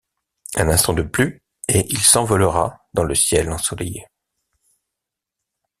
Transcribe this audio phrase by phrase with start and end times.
[0.55, 4.07] Un instant de plus, et il s'envolera dans le ciel ensoleillé.